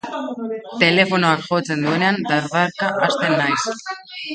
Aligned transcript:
Telefonoak 0.83 1.45
jotzen 1.51 1.85
duenean 1.89 2.19
dardarka 2.33 2.93
hasten 3.07 3.41
naiz. 3.45 3.75